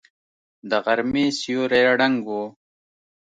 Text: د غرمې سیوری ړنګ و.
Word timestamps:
د 0.69 0.71
غرمې 0.85 1.25
سیوری 1.39 1.81
ړنګ 1.99 2.17
و. 2.27 2.31